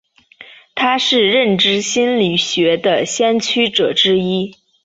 [0.73, 4.55] 他是认知心理学的先驱者之一。